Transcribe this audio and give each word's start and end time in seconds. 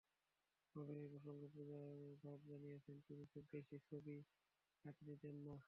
অভিনয় 0.75 1.09
প্রসঙ্গে 1.13 1.47
পূজা 1.53 1.79
ভাট 2.23 2.39
জানিয়েছেন, 2.49 2.95
তিনি 3.07 3.23
খুব 3.33 3.43
বেশি 3.53 3.77
ছবি 3.87 4.15
হাতে 4.85 5.01
নিতেন 5.07 5.35
না। 5.45 5.55